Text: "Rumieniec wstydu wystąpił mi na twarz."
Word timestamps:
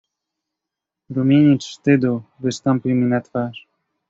"Rumieniec 1.09 1.61
wstydu 1.63 2.23
wystąpił 2.39 2.95
mi 2.95 3.05
na 3.05 3.21
twarz." 3.21 3.67